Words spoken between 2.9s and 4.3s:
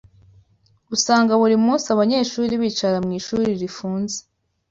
mu ishuri rifunze